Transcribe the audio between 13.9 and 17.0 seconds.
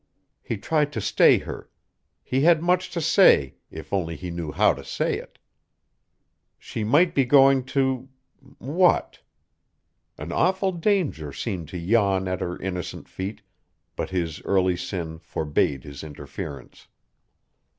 but his early sin forbade his interference.